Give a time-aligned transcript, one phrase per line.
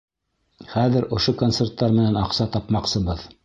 [0.71, 3.27] Хәҙер ошо концерттар менән аҡса тапмаҡсыбыҙ.